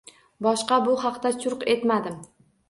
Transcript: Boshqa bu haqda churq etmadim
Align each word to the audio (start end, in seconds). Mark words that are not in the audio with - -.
Boshqa 0.45 0.79
bu 0.87 0.95
haqda 1.03 1.33
churq 1.45 1.67
etmadim 1.75 2.19